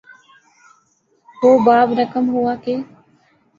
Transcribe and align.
وہ 1.37 1.51
باب 1.65 1.93
رقم 1.99 2.29
ہوا 2.29 2.53
کہ 2.63 2.75